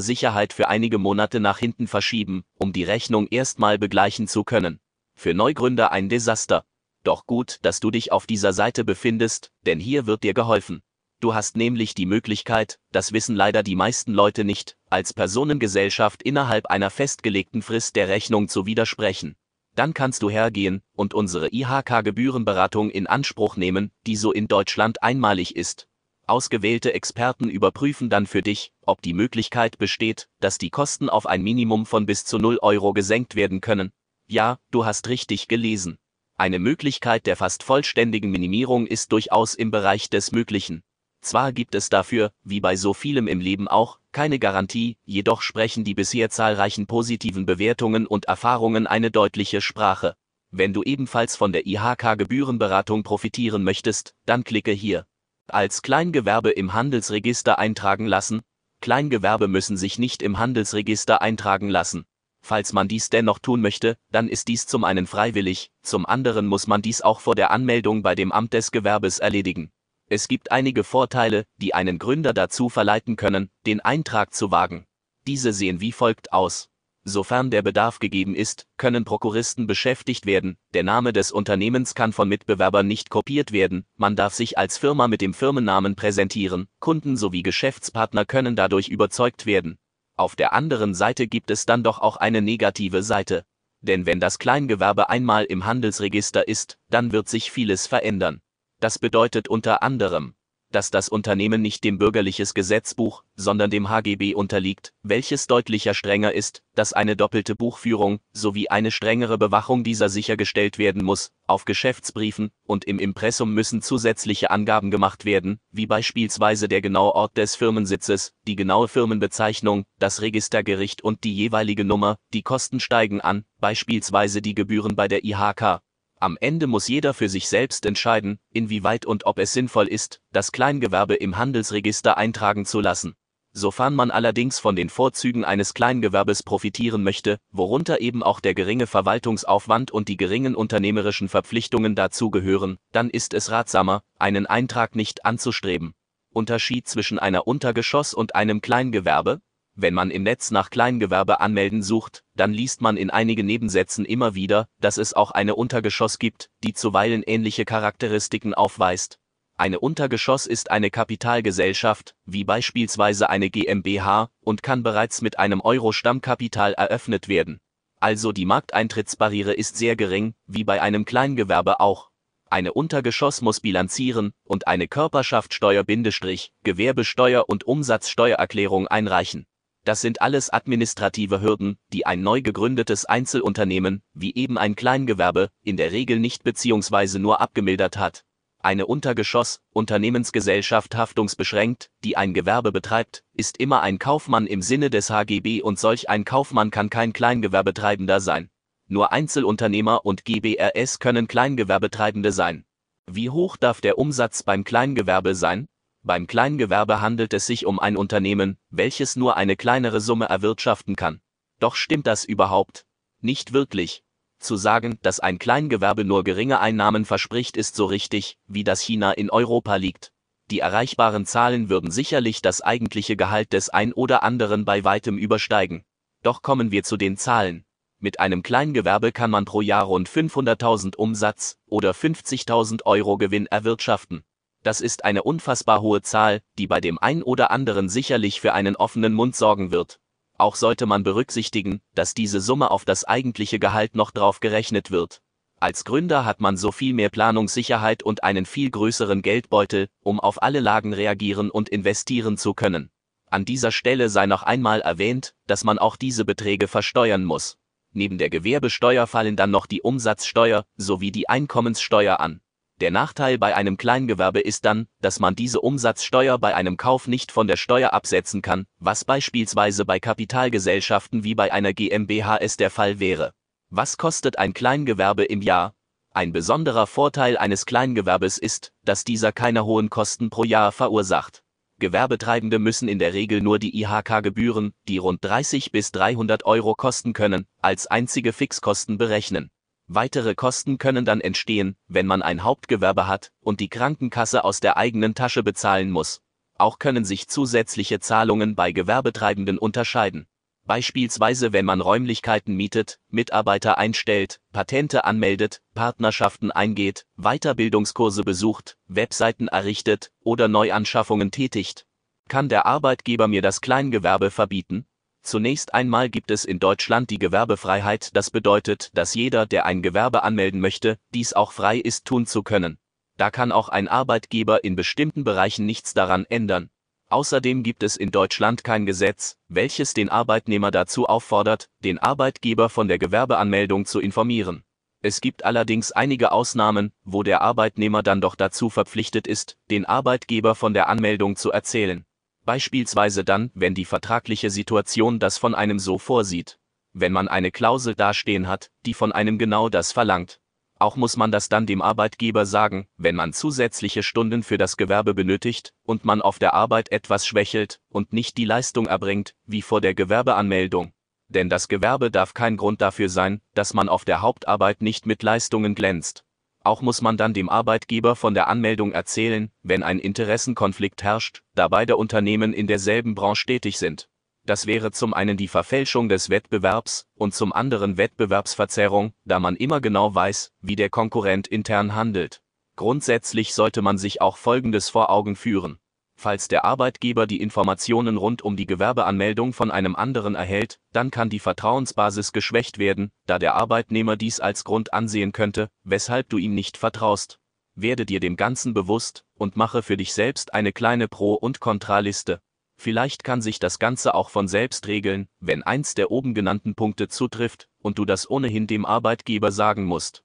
Sicherheit 0.00 0.52
für 0.52 0.68
einige 0.68 0.98
Monate 0.98 1.40
nach 1.40 1.58
hinten 1.58 1.86
verschieben, 1.86 2.44
um 2.58 2.72
die 2.72 2.84
Rechnung 2.84 3.26
erstmal 3.28 3.78
begleichen 3.78 4.28
zu 4.28 4.44
können. 4.44 4.80
Für 5.14 5.34
Neugründer 5.34 5.92
ein 5.92 6.08
Desaster. 6.08 6.64
Doch 7.04 7.26
gut, 7.26 7.58
dass 7.62 7.80
du 7.80 7.90
dich 7.90 8.12
auf 8.12 8.26
dieser 8.26 8.52
Seite 8.52 8.84
befindest, 8.84 9.50
denn 9.66 9.80
hier 9.80 10.06
wird 10.06 10.24
dir 10.24 10.34
geholfen. 10.34 10.82
Du 11.20 11.34
hast 11.34 11.56
nämlich 11.56 11.94
die 11.94 12.06
Möglichkeit, 12.06 12.78
das 12.92 13.12
wissen 13.12 13.34
leider 13.34 13.62
die 13.62 13.76
meisten 13.76 14.12
Leute 14.12 14.44
nicht, 14.44 14.76
als 14.90 15.14
Personengesellschaft 15.14 16.22
innerhalb 16.22 16.66
einer 16.66 16.90
festgelegten 16.90 17.62
Frist 17.62 17.96
der 17.96 18.08
Rechnung 18.08 18.48
zu 18.48 18.66
widersprechen 18.66 19.36
dann 19.78 19.94
kannst 19.94 20.22
du 20.22 20.30
hergehen 20.30 20.82
und 20.94 21.14
unsere 21.14 21.48
IHK-Gebührenberatung 21.52 22.90
in 22.90 23.06
Anspruch 23.06 23.56
nehmen, 23.56 23.92
die 24.06 24.16
so 24.16 24.32
in 24.32 24.48
Deutschland 24.48 25.02
einmalig 25.02 25.54
ist. 25.54 25.86
Ausgewählte 26.26 26.92
Experten 26.92 27.48
überprüfen 27.48 28.10
dann 28.10 28.26
für 28.26 28.42
dich, 28.42 28.72
ob 28.82 29.00
die 29.02 29.14
Möglichkeit 29.14 29.78
besteht, 29.78 30.28
dass 30.40 30.58
die 30.58 30.70
Kosten 30.70 31.08
auf 31.08 31.26
ein 31.26 31.42
Minimum 31.42 31.86
von 31.86 32.06
bis 32.06 32.24
zu 32.24 32.38
0 32.38 32.58
Euro 32.60 32.92
gesenkt 32.92 33.36
werden 33.36 33.60
können. 33.60 33.92
Ja, 34.26 34.58
du 34.72 34.84
hast 34.84 35.08
richtig 35.08 35.48
gelesen. 35.48 35.96
Eine 36.36 36.58
Möglichkeit 36.58 37.26
der 37.26 37.36
fast 37.36 37.62
vollständigen 37.62 38.30
Minimierung 38.30 38.86
ist 38.86 39.12
durchaus 39.12 39.54
im 39.54 39.70
Bereich 39.70 40.10
des 40.10 40.32
Möglichen. 40.32 40.82
Zwar 41.20 41.52
gibt 41.52 41.74
es 41.74 41.88
dafür, 41.88 42.32
wie 42.42 42.60
bei 42.60 42.76
so 42.76 42.94
vielem 42.94 43.26
im 43.26 43.40
Leben 43.40 43.68
auch, 43.68 43.98
keine 44.18 44.40
Garantie, 44.40 44.96
jedoch 45.04 45.42
sprechen 45.42 45.84
die 45.84 45.94
bisher 45.94 46.28
zahlreichen 46.28 46.88
positiven 46.88 47.46
Bewertungen 47.46 48.04
und 48.04 48.24
Erfahrungen 48.24 48.88
eine 48.88 49.12
deutliche 49.12 49.60
Sprache. 49.60 50.16
Wenn 50.50 50.72
du 50.72 50.82
ebenfalls 50.82 51.36
von 51.36 51.52
der 51.52 51.68
IHK 51.68 52.18
Gebührenberatung 52.18 53.04
profitieren 53.04 53.62
möchtest, 53.62 54.16
dann 54.26 54.42
klicke 54.42 54.72
hier. 54.72 55.06
Als 55.46 55.82
Kleingewerbe 55.82 56.50
im 56.50 56.72
Handelsregister 56.72 57.60
eintragen 57.60 58.06
lassen. 58.06 58.42
Kleingewerbe 58.80 59.46
müssen 59.46 59.76
sich 59.76 60.00
nicht 60.00 60.20
im 60.24 60.36
Handelsregister 60.36 61.22
eintragen 61.22 61.68
lassen. 61.68 62.04
Falls 62.42 62.72
man 62.72 62.88
dies 62.88 63.10
dennoch 63.10 63.38
tun 63.38 63.60
möchte, 63.60 63.96
dann 64.10 64.28
ist 64.28 64.48
dies 64.48 64.66
zum 64.66 64.82
einen 64.82 65.06
freiwillig, 65.06 65.70
zum 65.82 66.04
anderen 66.04 66.48
muss 66.48 66.66
man 66.66 66.82
dies 66.82 67.02
auch 67.02 67.20
vor 67.20 67.36
der 67.36 67.52
Anmeldung 67.52 68.02
bei 68.02 68.16
dem 68.16 68.32
Amt 68.32 68.52
des 68.52 68.72
Gewerbes 68.72 69.20
erledigen. 69.20 69.70
Es 70.10 70.26
gibt 70.26 70.52
einige 70.52 70.84
Vorteile, 70.84 71.44
die 71.58 71.74
einen 71.74 71.98
Gründer 71.98 72.32
dazu 72.32 72.70
verleiten 72.70 73.16
können, 73.16 73.50
den 73.66 73.80
Eintrag 73.80 74.32
zu 74.32 74.50
wagen. 74.50 74.86
Diese 75.26 75.52
sehen 75.52 75.82
wie 75.82 75.92
folgt 75.92 76.32
aus. 76.32 76.70
Sofern 77.04 77.50
der 77.50 77.62
Bedarf 77.62 77.98
gegeben 77.98 78.34
ist, 78.34 78.66
können 78.76 79.04
Prokuristen 79.04 79.66
beschäftigt 79.66 80.24
werden, 80.24 80.56
der 80.74 80.82
Name 80.82 81.12
des 81.12 81.30
Unternehmens 81.30 81.94
kann 81.94 82.12
von 82.12 82.28
Mitbewerbern 82.28 82.86
nicht 82.86 83.10
kopiert 83.10 83.52
werden, 83.52 83.84
man 83.96 84.16
darf 84.16 84.34
sich 84.34 84.58
als 84.58 84.78
Firma 84.78 85.08
mit 85.08 85.20
dem 85.20 85.34
Firmennamen 85.34 85.94
präsentieren, 85.94 86.68
Kunden 86.80 87.16
sowie 87.16 87.42
Geschäftspartner 87.42 88.24
können 88.24 88.56
dadurch 88.56 88.88
überzeugt 88.88 89.46
werden. 89.46 89.78
Auf 90.16 90.36
der 90.36 90.52
anderen 90.52 90.94
Seite 90.94 91.28
gibt 91.28 91.50
es 91.50 91.66
dann 91.66 91.82
doch 91.82 91.98
auch 91.98 92.16
eine 92.16 92.42
negative 92.42 93.02
Seite. 93.02 93.44
Denn 93.80 94.06
wenn 94.06 94.20
das 94.20 94.38
Kleingewerbe 94.38 95.08
einmal 95.08 95.44
im 95.44 95.64
Handelsregister 95.64 96.48
ist, 96.48 96.78
dann 96.90 97.12
wird 97.12 97.28
sich 97.28 97.52
vieles 97.52 97.86
verändern. 97.86 98.40
Das 98.80 99.00
bedeutet 99.00 99.48
unter 99.48 99.82
anderem, 99.82 100.34
dass 100.70 100.90
das 100.90 101.08
Unternehmen 101.08 101.62
nicht 101.62 101.82
dem 101.84 101.98
bürgerliches 101.98 102.54
Gesetzbuch, 102.54 103.24
sondern 103.34 103.70
dem 103.70 103.88
HGB 103.88 104.34
unterliegt, 104.34 104.92
welches 105.02 105.46
deutlicher 105.46 105.94
strenger 105.94 106.32
ist, 106.32 106.62
dass 106.74 106.92
eine 106.92 107.16
doppelte 107.16 107.56
Buchführung 107.56 108.20
sowie 108.32 108.68
eine 108.68 108.90
strengere 108.90 109.38
Bewachung 109.38 109.82
dieser 109.82 110.08
sichergestellt 110.08 110.78
werden 110.78 111.04
muss. 111.04 111.32
Auf 111.46 111.64
Geschäftsbriefen 111.64 112.50
und 112.64 112.84
im 112.84 112.98
Impressum 112.98 113.54
müssen 113.54 113.80
zusätzliche 113.80 114.50
Angaben 114.50 114.90
gemacht 114.90 115.24
werden, 115.24 115.58
wie 115.70 115.86
beispielsweise 115.86 116.68
der 116.68 116.82
genaue 116.82 117.14
Ort 117.14 117.36
des 117.36 117.56
Firmensitzes, 117.56 118.34
die 118.46 118.56
genaue 118.56 118.88
Firmenbezeichnung, 118.88 119.84
das 119.98 120.20
Registergericht 120.20 121.02
und 121.02 121.24
die 121.24 121.34
jeweilige 121.34 121.84
Nummer. 121.84 122.16
Die 122.34 122.42
Kosten 122.42 122.78
steigen 122.78 123.20
an, 123.20 123.44
beispielsweise 123.58 124.42
die 124.42 124.54
Gebühren 124.54 124.94
bei 124.94 125.08
der 125.08 125.24
IHK, 125.24 125.80
am 126.20 126.36
Ende 126.40 126.66
muss 126.66 126.88
jeder 126.88 127.14
für 127.14 127.28
sich 127.28 127.48
selbst 127.48 127.86
entscheiden, 127.86 128.38
inwieweit 128.52 129.06
und 129.06 129.26
ob 129.26 129.38
es 129.38 129.52
sinnvoll 129.52 129.86
ist, 129.86 130.20
das 130.32 130.52
Kleingewerbe 130.52 131.14
im 131.14 131.38
Handelsregister 131.38 132.16
eintragen 132.16 132.64
zu 132.66 132.80
lassen. 132.80 133.14
Sofern 133.52 133.94
man 133.94 134.10
allerdings 134.10 134.58
von 134.58 134.76
den 134.76 134.88
Vorzügen 134.88 135.44
eines 135.44 135.74
Kleingewerbes 135.74 136.42
profitieren 136.42 137.02
möchte, 137.02 137.38
worunter 137.50 138.00
eben 138.00 138.22
auch 138.22 138.40
der 138.40 138.54
geringe 138.54 138.86
Verwaltungsaufwand 138.86 139.90
und 139.90 140.08
die 140.08 140.16
geringen 140.16 140.54
unternehmerischen 140.54 141.28
Verpflichtungen 141.28 141.94
dazugehören, 141.94 142.78
dann 142.92 143.10
ist 143.10 143.34
es 143.34 143.50
ratsamer, 143.50 144.02
einen 144.18 144.46
Eintrag 144.46 144.94
nicht 144.94 145.24
anzustreben. 145.24 145.94
Unterschied 146.30 146.86
zwischen 146.86 147.18
einer 147.18 147.46
Untergeschoss 147.46 148.14
und 148.14 148.34
einem 148.34 148.60
Kleingewerbe, 148.60 149.40
wenn 149.80 149.94
man 149.94 150.10
im 150.10 150.24
Netz 150.24 150.50
nach 150.50 150.70
Kleingewerbe 150.70 151.40
anmelden 151.40 151.84
sucht, 151.84 152.24
dann 152.34 152.52
liest 152.52 152.80
man 152.80 152.96
in 152.96 153.10
einigen 153.10 153.46
Nebensätzen 153.46 154.04
immer 154.04 154.34
wieder, 154.34 154.66
dass 154.80 154.98
es 154.98 155.14
auch 155.14 155.30
eine 155.30 155.54
Untergeschoss 155.54 156.18
gibt, 156.18 156.50
die 156.64 156.74
zuweilen 156.74 157.22
ähnliche 157.24 157.64
Charakteristiken 157.64 158.54
aufweist. 158.54 159.20
Eine 159.56 159.78
Untergeschoss 159.78 160.46
ist 160.46 160.72
eine 160.72 160.90
Kapitalgesellschaft, 160.90 162.16
wie 162.24 162.42
beispielsweise 162.42 163.30
eine 163.30 163.50
GmbH, 163.50 164.30
und 164.40 164.64
kann 164.64 164.82
bereits 164.82 165.22
mit 165.22 165.38
einem 165.38 165.60
Euro 165.60 165.92
Stammkapital 165.92 166.74
eröffnet 166.74 167.28
werden. 167.28 167.60
Also 168.00 168.32
die 168.32 168.46
Markteintrittsbarriere 168.46 169.52
ist 169.52 169.76
sehr 169.76 169.94
gering, 169.94 170.34
wie 170.46 170.64
bei 170.64 170.82
einem 170.82 171.04
Kleingewerbe 171.04 171.78
auch. 171.78 172.10
Eine 172.50 172.72
Untergeschoss 172.72 173.42
muss 173.42 173.60
bilanzieren 173.60 174.32
und 174.42 174.66
eine 174.66 174.88
Körperschaftssteuer-Gewerbesteuer 174.88 177.48
und 177.48 177.64
Umsatzsteuererklärung 177.64 178.88
einreichen. 178.88 179.46
Das 179.88 180.02
sind 180.02 180.20
alles 180.20 180.52
administrative 180.52 181.40
Hürden, 181.40 181.78
die 181.94 182.04
ein 182.04 182.20
neu 182.20 182.42
gegründetes 182.42 183.06
Einzelunternehmen, 183.06 184.02
wie 184.12 184.34
eben 184.34 184.58
ein 184.58 184.76
Kleingewerbe, 184.76 185.48
in 185.64 185.78
der 185.78 185.92
Regel 185.92 186.18
nicht 186.18 186.44
bzw. 186.44 187.18
nur 187.18 187.40
abgemildert 187.40 187.96
hat. 187.96 188.26
Eine 188.58 188.84
Untergeschoss, 188.84 189.62
Unternehmensgesellschaft 189.72 190.94
haftungsbeschränkt, 190.94 191.88
die 192.04 192.18
ein 192.18 192.34
Gewerbe 192.34 192.70
betreibt, 192.70 193.24
ist 193.32 193.56
immer 193.56 193.80
ein 193.80 193.98
Kaufmann 193.98 194.46
im 194.46 194.60
Sinne 194.60 194.90
des 194.90 195.08
HGB 195.08 195.62
und 195.62 195.78
solch 195.78 196.10
ein 196.10 196.26
Kaufmann 196.26 196.70
kann 196.70 196.90
kein 196.90 197.14
Kleingewerbetreibender 197.14 198.20
sein. 198.20 198.50
Nur 198.88 199.10
Einzelunternehmer 199.12 200.04
und 200.04 200.26
GBRS 200.26 200.98
können 200.98 201.28
Kleingewerbetreibende 201.28 202.30
sein. 202.32 202.66
Wie 203.10 203.30
hoch 203.30 203.56
darf 203.56 203.80
der 203.80 203.96
Umsatz 203.96 204.42
beim 204.42 204.64
Kleingewerbe 204.64 205.34
sein? 205.34 205.66
Beim 206.02 206.26
Kleingewerbe 206.26 207.00
handelt 207.00 207.34
es 207.34 207.46
sich 207.46 207.66
um 207.66 207.78
ein 207.78 207.96
Unternehmen, 207.96 208.56
welches 208.70 209.16
nur 209.16 209.36
eine 209.36 209.56
kleinere 209.56 210.00
Summe 210.00 210.26
erwirtschaften 210.26 210.96
kann. 210.96 211.20
Doch 211.58 211.74
stimmt 211.74 212.06
das 212.06 212.24
überhaupt? 212.24 212.86
Nicht 213.20 213.52
wirklich. 213.52 214.04
Zu 214.38 214.56
sagen, 214.56 214.98
dass 215.02 215.18
ein 215.18 215.38
Kleingewerbe 215.38 216.04
nur 216.04 216.22
geringe 216.22 216.60
Einnahmen 216.60 217.04
verspricht, 217.04 217.56
ist 217.56 217.74
so 217.74 217.86
richtig, 217.86 218.38
wie 218.46 218.62
das 218.62 218.80
China 218.80 219.12
in 219.12 219.30
Europa 219.30 219.76
liegt. 219.76 220.12
Die 220.50 220.60
erreichbaren 220.60 221.26
Zahlen 221.26 221.68
würden 221.68 221.90
sicherlich 221.90 222.40
das 222.40 222.62
eigentliche 222.62 223.16
Gehalt 223.16 223.52
des 223.52 223.68
ein 223.68 223.92
oder 223.92 224.22
anderen 224.22 224.64
bei 224.64 224.84
weitem 224.84 225.18
übersteigen. 225.18 225.84
Doch 226.22 226.42
kommen 226.42 226.70
wir 226.70 226.84
zu 226.84 226.96
den 226.96 227.16
Zahlen. 227.16 227.64
Mit 227.98 228.20
einem 228.20 228.42
Kleingewerbe 228.42 229.10
kann 229.10 229.30
man 229.30 229.44
pro 229.44 229.60
Jahr 229.60 229.84
rund 229.84 230.08
500.000 230.08 230.94
Umsatz 230.96 231.58
oder 231.66 231.90
50.000 231.90 232.84
Euro 232.84 233.18
Gewinn 233.18 233.46
erwirtschaften. 233.46 234.22
Das 234.68 234.82
ist 234.82 235.06
eine 235.06 235.22
unfassbar 235.22 235.80
hohe 235.80 236.02
Zahl, 236.02 236.42
die 236.58 236.66
bei 236.66 236.82
dem 236.82 236.98
ein 236.98 237.22
oder 237.22 237.50
anderen 237.50 237.88
sicherlich 237.88 238.38
für 238.38 238.52
einen 238.52 238.76
offenen 238.76 239.14
Mund 239.14 239.34
sorgen 239.34 239.70
wird. 239.70 239.98
Auch 240.36 240.56
sollte 240.56 240.84
man 240.84 241.04
berücksichtigen, 241.04 241.80
dass 241.94 242.12
diese 242.12 242.42
Summe 242.42 242.70
auf 242.70 242.84
das 242.84 243.04
eigentliche 243.04 243.58
Gehalt 243.58 243.94
noch 243.94 244.10
drauf 244.10 244.40
gerechnet 244.40 244.90
wird. 244.90 245.22
Als 245.58 245.84
Gründer 245.84 246.26
hat 246.26 246.42
man 246.42 246.58
so 246.58 246.70
viel 246.70 246.92
mehr 246.92 247.08
Planungssicherheit 247.08 248.02
und 248.02 248.24
einen 248.24 248.44
viel 248.44 248.68
größeren 248.70 249.22
Geldbeutel, 249.22 249.88
um 250.04 250.20
auf 250.20 250.42
alle 250.42 250.60
Lagen 250.60 250.92
reagieren 250.92 251.50
und 251.50 251.70
investieren 251.70 252.36
zu 252.36 252.52
können. 252.52 252.90
An 253.30 253.46
dieser 253.46 253.72
Stelle 253.72 254.10
sei 254.10 254.26
noch 254.26 254.42
einmal 254.42 254.82
erwähnt, 254.82 255.34
dass 255.46 255.64
man 255.64 255.78
auch 255.78 255.96
diese 255.96 256.26
Beträge 256.26 256.68
versteuern 256.68 257.24
muss. 257.24 257.56
Neben 257.94 258.18
der 258.18 258.28
Gewerbesteuer 258.28 259.06
fallen 259.06 259.34
dann 259.34 259.50
noch 259.50 259.64
die 259.64 259.80
Umsatzsteuer 259.80 260.66
sowie 260.76 261.10
die 261.10 261.26
Einkommenssteuer 261.26 262.20
an. 262.20 262.42
Der 262.80 262.92
Nachteil 262.92 263.38
bei 263.38 263.56
einem 263.56 263.76
Kleingewerbe 263.76 264.38
ist 264.38 264.64
dann, 264.64 264.86
dass 265.00 265.18
man 265.18 265.34
diese 265.34 265.60
Umsatzsteuer 265.60 266.38
bei 266.38 266.54
einem 266.54 266.76
Kauf 266.76 267.08
nicht 267.08 267.32
von 267.32 267.48
der 267.48 267.56
Steuer 267.56 267.92
absetzen 267.92 268.40
kann, 268.40 268.66
was 268.78 269.04
beispielsweise 269.04 269.84
bei 269.84 269.98
Kapitalgesellschaften 269.98 271.24
wie 271.24 271.34
bei 271.34 271.52
einer 271.52 271.72
GmbH 271.72 272.36
es 272.36 272.56
der 272.56 272.70
Fall 272.70 273.00
wäre. 273.00 273.32
Was 273.68 273.96
kostet 273.96 274.38
ein 274.38 274.54
Kleingewerbe 274.54 275.24
im 275.24 275.42
Jahr? 275.42 275.74
Ein 276.14 276.32
besonderer 276.32 276.86
Vorteil 276.86 277.36
eines 277.36 277.66
Kleingewerbes 277.66 278.38
ist, 278.38 278.72
dass 278.84 279.02
dieser 279.02 279.32
keine 279.32 279.64
hohen 279.64 279.90
Kosten 279.90 280.30
pro 280.30 280.44
Jahr 280.44 280.70
verursacht. 280.70 281.42
Gewerbetreibende 281.80 282.60
müssen 282.60 282.88
in 282.88 283.00
der 283.00 283.12
Regel 283.12 283.40
nur 283.40 283.58
die 283.58 283.76
IHK-Gebühren, 283.80 284.72
die 284.86 284.98
rund 284.98 285.24
30 285.24 285.72
bis 285.72 285.90
300 285.90 286.44
Euro 286.44 286.74
kosten 286.76 287.12
können, 287.12 287.46
als 287.60 287.88
einzige 287.88 288.32
Fixkosten 288.32 288.98
berechnen. 288.98 289.50
Weitere 289.90 290.34
Kosten 290.34 290.76
können 290.76 291.06
dann 291.06 291.22
entstehen, 291.22 291.74
wenn 291.88 292.06
man 292.06 292.20
ein 292.20 292.42
Hauptgewerbe 292.42 293.06
hat 293.06 293.32
und 293.40 293.58
die 293.58 293.70
Krankenkasse 293.70 294.44
aus 294.44 294.60
der 294.60 294.76
eigenen 294.76 295.14
Tasche 295.14 295.42
bezahlen 295.42 295.90
muss. 295.90 296.20
Auch 296.58 296.78
können 296.78 297.06
sich 297.06 297.26
zusätzliche 297.28 297.98
Zahlungen 297.98 298.54
bei 298.54 298.72
Gewerbetreibenden 298.72 299.58
unterscheiden. 299.58 300.26
Beispielsweise 300.66 301.54
wenn 301.54 301.64
man 301.64 301.80
Räumlichkeiten 301.80 302.54
mietet, 302.54 303.00
Mitarbeiter 303.08 303.78
einstellt, 303.78 304.40
Patente 304.52 305.06
anmeldet, 305.06 305.62
Partnerschaften 305.72 306.50
eingeht, 306.50 307.06
Weiterbildungskurse 307.16 308.24
besucht, 308.24 308.76
Webseiten 308.88 309.48
errichtet 309.48 310.12
oder 310.20 310.48
Neuanschaffungen 310.48 311.30
tätigt. 311.30 311.86
Kann 312.28 312.50
der 312.50 312.66
Arbeitgeber 312.66 313.26
mir 313.26 313.40
das 313.40 313.62
Kleingewerbe 313.62 314.30
verbieten? 314.30 314.84
Zunächst 315.28 315.74
einmal 315.74 316.08
gibt 316.08 316.30
es 316.30 316.46
in 316.46 316.58
Deutschland 316.58 317.10
die 317.10 317.18
Gewerbefreiheit, 317.18 318.16
das 318.16 318.30
bedeutet, 318.30 318.88
dass 318.94 319.14
jeder, 319.14 319.44
der 319.44 319.66
ein 319.66 319.82
Gewerbe 319.82 320.22
anmelden 320.22 320.58
möchte, 320.58 320.96
dies 321.12 321.34
auch 321.34 321.52
frei 321.52 321.76
ist 321.76 322.06
tun 322.06 322.24
zu 322.24 322.42
können. 322.42 322.78
Da 323.18 323.30
kann 323.30 323.52
auch 323.52 323.68
ein 323.68 323.88
Arbeitgeber 323.88 324.64
in 324.64 324.74
bestimmten 324.74 325.24
Bereichen 325.24 325.66
nichts 325.66 325.92
daran 325.92 326.24
ändern. 326.30 326.70
Außerdem 327.10 327.62
gibt 327.62 327.82
es 327.82 327.98
in 327.98 328.10
Deutschland 328.10 328.64
kein 328.64 328.86
Gesetz, 328.86 329.36
welches 329.48 329.92
den 329.92 330.08
Arbeitnehmer 330.08 330.70
dazu 330.70 331.04
auffordert, 331.04 331.68
den 331.84 331.98
Arbeitgeber 331.98 332.70
von 332.70 332.88
der 332.88 332.98
Gewerbeanmeldung 332.98 333.84
zu 333.84 334.00
informieren. 334.00 334.64
Es 335.02 335.20
gibt 335.20 335.44
allerdings 335.44 335.92
einige 335.92 336.32
Ausnahmen, 336.32 336.90
wo 337.04 337.22
der 337.22 337.42
Arbeitnehmer 337.42 338.02
dann 338.02 338.22
doch 338.22 338.34
dazu 338.34 338.70
verpflichtet 338.70 339.26
ist, 339.26 339.58
den 339.70 339.84
Arbeitgeber 339.84 340.54
von 340.54 340.72
der 340.72 340.88
Anmeldung 340.88 341.36
zu 341.36 341.52
erzählen 341.52 342.06
beispielsweise 342.48 343.24
dann, 343.24 343.50
wenn 343.52 343.74
die 343.74 343.84
vertragliche 343.84 344.48
Situation 344.48 345.18
das 345.18 345.36
von 345.36 345.54
einem 345.54 345.78
so 345.78 345.98
vorsieht. 345.98 346.58
Wenn 346.94 347.12
man 347.12 347.28
eine 347.28 347.50
Klausel 347.50 347.94
dastehen 347.94 348.48
hat, 348.48 348.70
die 348.86 348.94
von 348.94 349.12
einem 349.12 349.36
genau 349.36 349.68
das 349.68 349.92
verlangt. 349.92 350.40
Auch 350.78 350.96
muss 350.96 351.18
man 351.18 351.30
das 351.30 351.50
dann 351.50 351.66
dem 351.66 351.82
Arbeitgeber 351.82 352.46
sagen, 352.46 352.88
wenn 352.96 353.16
man 353.16 353.34
zusätzliche 353.34 354.02
Stunden 354.02 354.42
für 354.42 354.56
das 354.56 354.78
Gewerbe 354.78 355.12
benötigt 355.12 355.74
und 355.82 356.06
man 356.06 356.22
auf 356.22 356.38
der 356.38 356.54
Arbeit 356.54 356.90
etwas 356.90 357.26
schwächelt 357.26 357.80
und 357.90 358.14
nicht 358.14 358.38
die 358.38 358.46
Leistung 358.46 358.86
erbringt, 358.86 359.34
wie 359.44 359.60
vor 359.60 359.82
der 359.82 359.94
Gewerbeanmeldung. 359.94 360.94
Denn 361.28 361.50
das 361.50 361.68
Gewerbe 361.68 362.10
darf 362.10 362.32
kein 362.32 362.56
Grund 362.56 362.80
dafür 362.80 363.10
sein, 363.10 363.42
dass 363.52 363.74
man 363.74 363.90
auf 363.90 364.06
der 364.06 364.22
Hauptarbeit 364.22 364.80
nicht 364.80 365.04
mit 365.04 365.22
Leistungen 365.22 365.74
glänzt. 365.74 366.24
Auch 366.68 366.82
muss 366.82 367.00
man 367.00 367.16
dann 367.16 367.32
dem 367.32 367.48
Arbeitgeber 367.48 368.14
von 368.14 368.34
der 368.34 368.46
Anmeldung 368.46 368.92
erzählen, 368.92 369.50
wenn 369.62 369.82
ein 369.82 369.98
Interessenkonflikt 369.98 371.02
herrscht, 371.02 371.40
da 371.54 371.66
beide 371.66 371.96
Unternehmen 371.96 372.52
in 372.52 372.66
derselben 372.66 373.14
Branche 373.14 373.46
tätig 373.46 373.78
sind. 373.78 374.10
Das 374.44 374.66
wäre 374.66 374.90
zum 374.90 375.14
einen 375.14 375.38
die 375.38 375.48
Verfälschung 375.48 376.10
des 376.10 376.28
Wettbewerbs 376.28 377.06
und 377.14 377.34
zum 377.34 377.54
anderen 377.54 377.96
Wettbewerbsverzerrung, 377.96 379.14
da 379.24 379.40
man 379.40 379.56
immer 379.56 379.80
genau 379.80 380.14
weiß, 380.14 380.52
wie 380.60 380.76
der 380.76 380.90
Konkurrent 380.90 381.48
intern 381.48 381.94
handelt. 381.94 382.42
Grundsätzlich 382.76 383.54
sollte 383.54 383.80
man 383.80 383.96
sich 383.96 384.20
auch 384.20 384.36
Folgendes 384.36 384.90
vor 384.90 385.08
Augen 385.08 385.36
führen. 385.36 385.78
Falls 386.20 386.48
der 386.48 386.64
Arbeitgeber 386.64 387.28
die 387.28 387.40
Informationen 387.40 388.16
rund 388.16 388.42
um 388.42 388.56
die 388.56 388.66
Gewerbeanmeldung 388.66 389.52
von 389.52 389.70
einem 389.70 389.94
anderen 389.94 390.34
erhält, 390.34 390.80
dann 390.92 391.12
kann 391.12 391.30
die 391.30 391.38
Vertrauensbasis 391.38 392.32
geschwächt 392.32 392.78
werden, 392.78 393.12
da 393.26 393.38
der 393.38 393.54
Arbeitnehmer 393.54 394.16
dies 394.16 394.40
als 394.40 394.64
Grund 394.64 394.92
ansehen 394.92 395.30
könnte, 395.30 395.68
weshalb 395.84 396.28
du 396.28 396.36
ihm 396.36 396.56
nicht 396.56 396.76
vertraust. 396.76 397.38
Werde 397.76 398.04
dir 398.04 398.18
dem 398.18 398.34
Ganzen 398.36 398.74
bewusst 398.74 399.24
und 399.34 399.54
mache 399.54 399.80
für 399.84 399.96
dich 399.96 400.12
selbst 400.12 400.54
eine 400.54 400.72
kleine 400.72 401.06
Pro- 401.06 401.34
und 401.34 401.60
Kontraliste. 401.60 402.40
Vielleicht 402.76 403.22
kann 403.22 403.40
sich 403.40 403.60
das 403.60 403.78
Ganze 403.78 404.16
auch 404.16 404.30
von 404.30 404.48
selbst 404.48 404.88
regeln, 404.88 405.28
wenn 405.38 405.62
eins 405.62 405.94
der 405.94 406.10
oben 406.10 406.34
genannten 406.34 406.74
Punkte 406.74 407.06
zutrifft 407.06 407.68
und 407.80 407.96
du 407.96 408.04
das 408.04 408.28
ohnehin 408.28 408.66
dem 408.66 408.84
Arbeitgeber 408.86 409.52
sagen 409.52 409.84
musst. 409.84 410.24